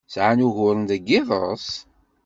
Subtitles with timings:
[0.13, 1.67] Sɛan uguren deg yiḍes?